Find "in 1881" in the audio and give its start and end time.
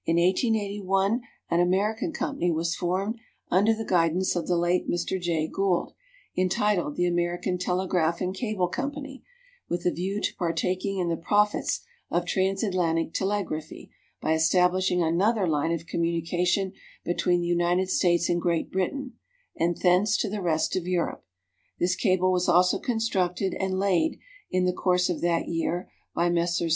0.07-1.21